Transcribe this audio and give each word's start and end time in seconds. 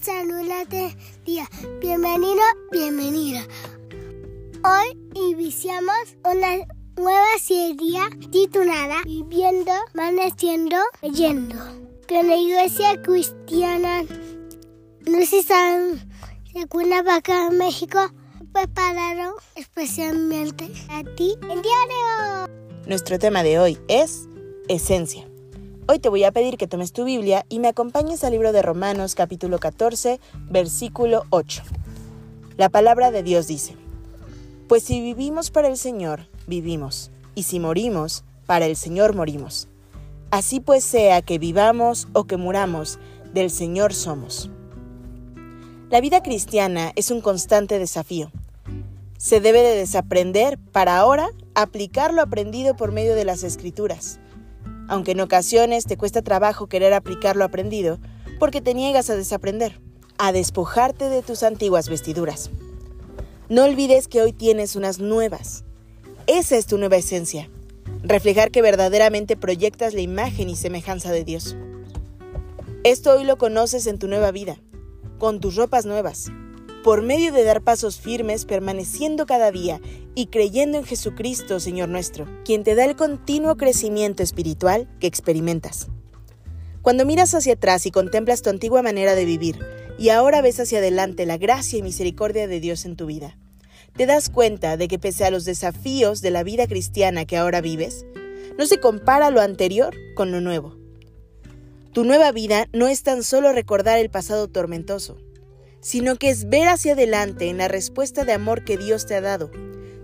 Saludarte 0.00 0.96
día. 1.26 1.46
Bienvenido, 1.78 2.40
bienvenida. 2.72 3.46
Hoy 4.64 4.98
iniciamos 5.14 6.16
una 6.24 6.66
nueva 6.96 7.38
serie 7.38 8.00
titulada 8.30 9.02
Viviendo, 9.04 9.72
Amaneciendo, 9.92 10.76
Leyendo. 11.02 11.56
Que 12.08 12.22
la 12.22 12.34
iglesia 12.34 13.02
cristiana, 13.02 14.04
no 15.06 15.18
sé 15.26 15.42
si 15.42 16.58
de 16.58 16.66
Cuernavaca, 16.66 17.50
México, 17.50 18.00
prepararon 18.54 19.34
especialmente 19.54 20.64
a 20.88 21.04
ti 21.14 21.34
el 21.42 21.60
diario. 21.60 22.48
Nuestro 22.86 23.18
tema 23.18 23.42
de 23.42 23.58
hoy 23.58 23.78
es 23.88 24.26
esencia. 24.68 25.29
Hoy 25.92 25.98
te 25.98 26.08
voy 26.08 26.22
a 26.22 26.30
pedir 26.30 26.56
que 26.56 26.68
tomes 26.68 26.92
tu 26.92 27.02
Biblia 27.02 27.44
y 27.48 27.58
me 27.58 27.66
acompañes 27.66 28.22
al 28.22 28.30
libro 28.30 28.52
de 28.52 28.62
Romanos 28.62 29.16
capítulo 29.16 29.58
14, 29.58 30.20
versículo 30.48 31.24
8. 31.30 31.64
La 32.56 32.68
palabra 32.68 33.10
de 33.10 33.24
Dios 33.24 33.48
dice, 33.48 33.74
Pues 34.68 34.84
si 34.84 35.00
vivimos 35.00 35.50
para 35.50 35.66
el 35.66 35.76
Señor, 35.76 36.28
vivimos, 36.46 37.10
y 37.34 37.42
si 37.42 37.58
morimos, 37.58 38.22
para 38.46 38.66
el 38.66 38.76
Señor 38.76 39.16
morimos. 39.16 39.66
Así 40.30 40.60
pues 40.60 40.84
sea 40.84 41.22
que 41.22 41.40
vivamos 41.40 42.06
o 42.12 42.22
que 42.22 42.36
muramos, 42.36 43.00
del 43.34 43.50
Señor 43.50 43.92
somos. 43.92 44.48
La 45.90 46.00
vida 46.00 46.22
cristiana 46.22 46.92
es 46.94 47.10
un 47.10 47.20
constante 47.20 47.80
desafío. 47.80 48.30
Se 49.18 49.40
debe 49.40 49.60
de 49.60 49.74
desaprender 49.74 50.56
para 50.70 50.98
ahora 50.98 51.30
aplicar 51.56 52.14
lo 52.14 52.22
aprendido 52.22 52.76
por 52.76 52.92
medio 52.92 53.16
de 53.16 53.24
las 53.24 53.42
escrituras 53.42 54.20
aunque 54.90 55.12
en 55.12 55.20
ocasiones 55.20 55.84
te 55.84 55.96
cuesta 55.96 56.20
trabajo 56.20 56.66
querer 56.66 56.92
aplicar 56.94 57.36
lo 57.36 57.44
aprendido, 57.44 58.00
porque 58.40 58.60
te 58.60 58.74
niegas 58.74 59.08
a 59.08 59.14
desaprender, 59.14 59.80
a 60.18 60.32
despojarte 60.32 61.08
de 61.08 61.22
tus 61.22 61.44
antiguas 61.44 61.88
vestiduras. 61.88 62.50
No 63.48 63.64
olvides 63.64 64.08
que 64.08 64.20
hoy 64.20 64.32
tienes 64.32 64.74
unas 64.74 64.98
nuevas. 64.98 65.64
Esa 66.26 66.56
es 66.56 66.66
tu 66.66 66.76
nueva 66.76 66.96
esencia, 66.96 67.48
reflejar 68.02 68.50
que 68.50 68.62
verdaderamente 68.62 69.36
proyectas 69.36 69.94
la 69.94 70.00
imagen 70.00 70.50
y 70.50 70.56
semejanza 70.56 71.12
de 71.12 71.22
Dios. 71.22 71.56
Esto 72.82 73.12
hoy 73.12 73.22
lo 73.22 73.38
conoces 73.38 73.86
en 73.86 74.00
tu 74.00 74.08
nueva 74.08 74.32
vida, 74.32 74.56
con 75.18 75.38
tus 75.38 75.54
ropas 75.54 75.86
nuevas, 75.86 76.32
por 76.82 77.02
medio 77.02 77.32
de 77.32 77.44
dar 77.44 77.62
pasos 77.62 78.00
firmes, 78.00 78.44
permaneciendo 78.44 79.26
cada 79.26 79.50
día 79.50 79.80
y 80.14 80.26
creyendo 80.26 80.78
en 80.78 80.84
Jesucristo, 80.84 81.60
Señor 81.60 81.88
nuestro, 81.88 82.26
quien 82.44 82.64
te 82.64 82.74
da 82.74 82.84
el 82.84 82.96
continuo 82.96 83.56
crecimiento 83.56 84.22
espiritual 84.22 84.88
que 84.98 85.06
experimentas. 85.06 85.88
Cuando 86.82 87.04
miras 87.04 87.34
hacia 87.34 87.54
atrás 87.54 87.84
y 87.84 87.90
contemplas 87.90 88.40
tu 88.40 88.48
antigua 88.48 88.82
manera 88.82 89.14
de 89.14 89.26
vivir, 89.26 89.58
y 89.98 90.08
ahora 90.08 90.40
ves 90.40 90.58
hacia 90.58 90.78
adelante 90.78 91.26
la 91.26 91.36
gracia 91.36 91.78
y 91.78 91.82
misericordia 91.82 92.48
de 92.48 92.58
Dios 92.58 92.86
en 92.86 92.96
tu 92.96 93.04
vida, 93.04 93.36
te 93.94 94.06
das 94.06 94.30
cuenta 94.30 94.78
de 94.78 94.88
que 94.88 94.98
pese 94.98 95.24
a 95.26 95.30
los 95.30 95.44
desafíos 95.44 96.22
de 96.22 96.30
la 96.30 96.42
vida 96.42 96.66
cristiana 96.66 97.26
que 97.26 97.36
ahora 97.36 97.60
vives, 97.60 98.06
no 98.56 98.64
se 98.64 98.80
compara 98.80 99.30
lo 99.30 99.42
anterior 99.42 99.94
con 100.14 100.32
lo 100.32 100.40
nuevo. 100.40 100.76
Tu 101.92 102.04
nueva 102.04 102.32
vida 102.32 102.68
no 102.72 102.88
es 102.88 103.02
tan 103.02 103.22
solo 103.22 103.52
recordar 103.52 103.98
el 103.98 104.10
pasado 104.10 104.48
tormentoso, 104.48 105.18
sino 105.80 106.16
que 106.16 106.30
es 106.30 106.48
ver 106.48 106.68
hacia 106.68 106.92
adelante 106.92 107.48
en 107.48 107.58
la 107.58 107.68
respuesta 107.68 108.24
de 108.24 108.32
amor 108.32 108.64
que 108.64 108.76
Dios 108.76 109.06
te 109.06 109.14
ha 109.14 109.20
dado, 109.20 109.50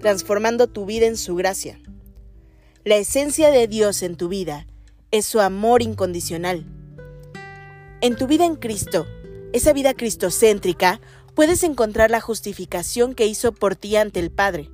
transformando 0.00 0.66
tu 0.66 0.84
vida 0.86 1.06
en 1.06 1.16
su 1.16 1.34
gracia. 1.34 1.80
La 2.84 2.96
esencia 2.96 3.50
de 3.50 3.66
Dios 3.68 4.02
en 4.02 4.16
tu 4.16 4.28
vida 4.28 4.66
es 5.10 5.24
su 5.24 5.40
amor 5.40 5.82
incondicional. 5.82 6.66
En 8.00 8.16
tu 8.16 8.26
vida 8.26 8.44
en 8.44 8.56
Cristo, 8.56 9.06
esa 9.52 9.72
vida 9.72 9.94
cristocéntrica, 9.94 11.00
puedes 11.34 11.62
encontrar 11.62 12.10
la 12.10 12.20
justificación 12.20 13.14
que 13.14 13.26
hizo 13.26 13.52
por 13.52 13.76
ti 13.76 13.96
ante 13.96 14.20
el 14.20 14.30
Padre. 14.30 14.70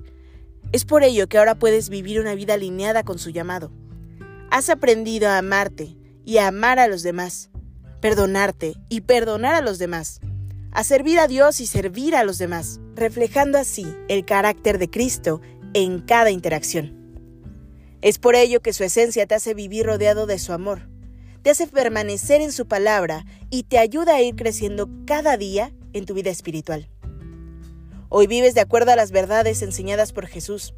Es 0.73 0.85
por 0.85 1.03
ello 1.03 1.29
que 1.29 1.39
ahora 1.39 1.59
puedes 1.59 1.89
vivir 1.89 2.21
una 2.21 2.35
vida 2.35 2.55
alineada 2.55 3.05
con 3.05 3.19
su 3.19 3.31
llamado. 3.31 3.71
Has 4.51 4.71
aprendido 4.71 5.29
a 5.29 5.39
amarte 5.39 5.97
y 6.25 6.39
a 6.39 6.49
amar 6.49 6.79
a 6.79 6.89
los 6.89 7.03
demás, 7.03 7.51
perdonarte 8.01 8.75
y 8.89 9.03
perdonar 9.03 9.55
a 9.55 9.61
los 9.61 9.79
demás 9.79 10.21
a 10.73 10.85
servir 10.85 11.19
a 11.19 11.29
Dios 11.29 11.61
y 11.61 11.67
servir 11.67 12.15
a 12.15 12.25
los 12.25 12.39
demás, 12.39 12.81
reflejando 12.95 13.59
así 13.59 13.87
el 14.09 14.25
carácter 14.25 14.79
de 14.79 14.91
Cristo 14.91 15.41
en 15.75 16.01
cada 16.01 16.31
interacción. 16.31 16.97
Es 18.01 18.19
por 18.19 18.35
ello 18.35 18.61
que 18.61 18.73
su 18.73 18.85
esencia 18.85 19.27
te 19.27 19.35
hace 19.35 19.55
vivir 19.55 19.87
rodeado 19.87 20.27
de 20.27 20.39
su 20.39 20.53
amor, 20.53 20.89
te 21.43 21.51
hace 21.51 21.67
permanecer 21.67 22.41
en 22.41 22.53
su 22.53 22.67
palabra 22.67 23.25
y 23.51 23.65
te 23.65 23.79
ayuda 23.79 24.17
a 24.17 24.23
ir 24.23 24.37
creciendo 24.37 24.89
cada 25.07 25.37
día 25.37 25.73
en 25.93 26.05
tu 26.05 26.15
vida 26.15 26.31
espiritual. 26.31 26.89
Hoy 28.09 28.27
vives 28.27 28.55
de 28.55 28.61
acuerdo 28.61 28.93
a 28.93 28.97
las 28.97 29.11
verdades 29.11 29.63
enseñadas 29.63 30.13
por 30.13 30.27
Jesús, 30.27 30.75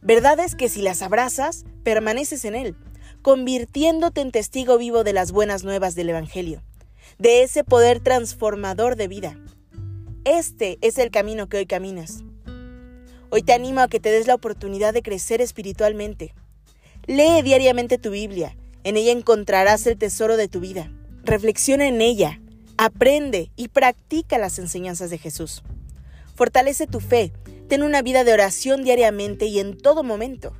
verdades 0.00 0.54
que 0.54 0.68
si 0.68 0.82
las 0.82 1.02
abrazas, 1.02 1.64
permaneces 1.82 2.44
en 2.44 2.54
Él, 2.54 2.76
convirtiéndote 3.22 4.20
en 4.20 4.30
testigo 4.30 4.78
vivo 4.78 5.04
de 5.04 5.12
las 5.12 5.32
buenas 5.32 5.64
nuevas 5.64 5.94
del 5.94 6.10
Evangelio 6.10 6.62
de 7.18 7.42
ese 7.42 7.64
poder 7.64 8.00
transformador 8.00 8.96
de 8.96 9.08
vida. 9.08 9.38
Este 10.24 10.78
es 10.82 10.98
el 10.98 11.10
camino 11.10 11.48
que 11.48 11.58
hoy 11.58 11.66
caminas. 11.66 12.22
Hoy 13.30 13.42
te 13.42 13.52
animo 13.52 13.80
a 13.80 13.88
que 13.88 13.98
te 13.98 14.10
des 14.10 14.26
la 14.26 14.34
oportunidad 14.34 14.92
de 14.92 15.02
crecer 15.02 15.40
espiritualmente. 15.40 16.34
Lee 17.06 17.42
diariamente 17.42 17.98
tu 17.98 18.10
Biblia. 18.10 18.56
En 18.84 18.96
ella 18.96 19.12
encontrarás 19.12 19.86
el 19.86 19.96
tesoro 19.98 20.36
de 20.36 20.48
tu 20.48 20.60
vida. 20.60 20.92
Reflexiona 21.24 21.88
en 21.88 22.00
ella. 22.00 22.40
Aprende 22.76 23.50
y 23.56 23.68
practica 23.68 24.38
las 24.38 24.58
enseñanzas 24.58 25.10
de 25.10 25.18
Jesús. 25.18 25.62
Fortalece 26.34 26.86
tu 26.86 27.00
fe. 27.00 27.32
Ten 27.68 27.82
una 27.82 28.02
vida 28.02 28.22
de 28.24 28.32
oración 28.32 28.84
diariamente 28.84 29.46
y 29.46 29.60
en 29.60 29.78
todo 29.78 30.02
momento. 30.02 30.52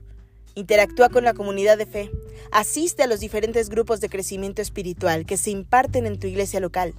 Interactúa 0.54 1.08
con 1.08 1.24
la 1.24 1.34
comunidad 1.34 1.78
de 1.78 1.86
fe. 1.86 2.10
Asiste 2.50 3.02
a 3.02 3.06
los 3.06 3.20
diferentes 3.20 3.70
grupos 3.70 4.00
de 4.00 4.10
crecimiento 4.10 4.60
espiritual 4.60 5.24
que 5.24 5.38
se 5.38 5.50
imparten 5.50 6.06
en 6.06 6.18
tu 6.18 6.26
iglesia 6.26 6.60
local. 6.60 6.94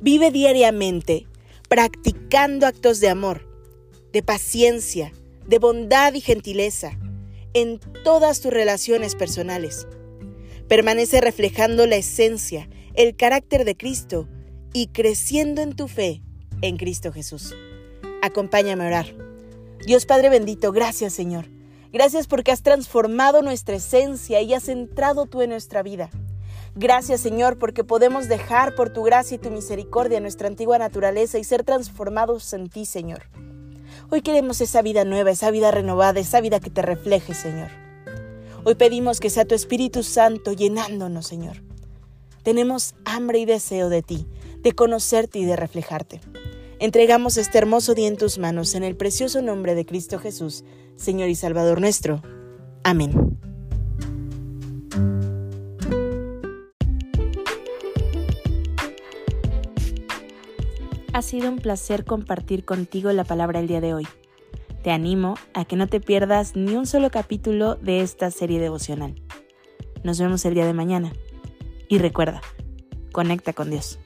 Vive 0.00 0.30
diariamente 0.30 1.26
practicando 1.68 2.66
actos 2.66 3.00
de 3.00 3.08
amor, 3.08 3.46
de 4.12 4.22
paciencia, 4.22 5.12
de 5.46 5.58
bondad 5.58 6.14
y 6.14 6.20
gentileza 6.20 6.96
en 7.52 7.80
todas 8.04 8.40
tus 8.40 8.52
relaciones 8.52 9.16
personales. 9.16 9.88
Permanece 10.68 11.20
reflejando 11.20 11.86
la 11.86 11.96
esencia, 11.96 12.68
el 12.94 13.16
carácter 13.16 13.64
de 13.64 13.76
Cristo 13.76 14.28
y 14.72 14.88
creciendo 14.88 15.62
en 15.62 15.74
tu 15.74 15.88
fe 15.88 16.22
en 16.62 16.76
Cristo 16.76 17.12
Jesús. 17.12 17.56
Acompáñame 18.22 18.84
a 18.84 18.88
orar. 18.88 19.06
Dios 19.84 20.06
Padre 20.06 20.28
bendito, 20.28 20.70
gracias 20.70 21.12
Señor 21.12 21.57
Gracias 21.92 22.26
porque 22.26 22.52
has 22.52 22.62
transformado 22.62 23.40
nuestra 23.40 23.76
esencia 23.76 24.42
y 24.42 24.52
has 24.52 24.68
entrado 24.68 25.24
tú 25.26 25.40
en 25.40 25.50
nuestra 25.50 25.82
vida. 25.82 26.10
Gracias 26.74 27.20
Señor 27.20 27.58
porque 27.58 27.82
podemos 27.82 28.28
dejar 28.28 28.74
por 28.74 28.90
tu 28.90 29.02
gracia 29.02 29.36
y 29.36 29.38
tu 29.38 29.50
misericordia 29.50 30.20
nuestra 30.20 30.48
antigua 30.48 30.78
naturaleza 30.78 31.38
y 31.38 31.44
ser 31.44 31.64
transformados 31.64 32.52
en 32.52 32.68
ti 32.68 32.84
Señor. 32.84 33.22
Hoy 34.10 34.20
queremos 34.20 34.60
esa 34.60 34.82
vida 34.82 35.04
nueva, 35.04 35.30
esa 35.30 35.50
vida 35.50 35.70
renovada, 35.70 36.20
esa 36.20 36.40
vida 36.40 36.60
que 36.60 36.70
te 36.70 36.82
refleje 36.82 37.32
Señor. 37.32 37.70
Hoy 38.64 38.74
pedimos 38.74 39.18
que 39.18 39.30
sea 39.30 39.46
tu 39.46 39.54
Espíritu 39.54 40.02
Santo 40.02 40.52
llenándonos 40.52 41.26
Señor. 41.26 41.62
Tenemos 42.42 42.94
hambre 43.04 43.38
y 43.38 43.44
deseo 43.46 43.88
de 43.88 44.02
ti, 44.02 44.26
de 44.58 44.72
conocerte 44.72 45.38
y 45.38 45.46
de 45.46 45.56
reflejarte. 45.56 46.20
Entregamos 46.80 47.36
este 47.38 47.58
hermoso 47.58 47.96
día 47.96 48.06
en 48.06 48.16
tus 48.16 48.38
manos 48.38 48.76
en 48.76 48.84
el 48.84 48.94
precioso 48.94 49.42
nombre 49.42 49.74
de 49.74 49.84
Cristo 49.84 50.20
Jesús, 50.20 50.64
Señor 50.94 51.28
y 51.28 51.34
Salvador 51.34 51.80
nuestro. 51.80 52.22
Amén. 52.84 53.36
Ha 61.12 61.22
sido 61.22 61.48
un 61.48 61.58
placer 61.58 62.04
compartir 62.04 62.64
contigo 62.64 63.10
la 63.10 63.24
palabra 63.24 63.58
el 63.58 63.66
día 63.66 63.80
de 63.80 63.94
hoy. 63.94 64.06
Te 64.84 64.92
animo 64.92 65.34
a 65.54 65.64
que 65.64 65.74
no 65.74 65.88
te 65.88 66.00
pierdas 66.00 66.54
ni 66.54 66.76
un 66.76 66.86
solo 66.86 67.10
capítulo 67.10 67.74
de 67.74 68.02
esta 68.02 68.30
serie 68.30 68.60
devocional. 68.60 69.20
Nos 70.04 70.20
vemos 70.20 70.44
el 70.44 70.54
día 70.54 70.64
de 70.64 70.74
mañana. 70.74 71.12
Y 71.88 71.98
recuerda, 71.98 72.40
conecta 73.10 73.52
con 73.52 73.68
Dios. 73.68 73.98